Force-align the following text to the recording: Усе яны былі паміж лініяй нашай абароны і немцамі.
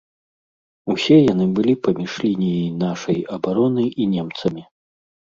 Усе 0.93 1.17
яны 1.33 1.45
былі 1.59 1.75
паміж 1.87 2.15
лініяй 2.25 2.63
нашай 2.85 3.19
абароны 3.37 3.85
і 4.01 4.07
немцамі. 4.15 4.63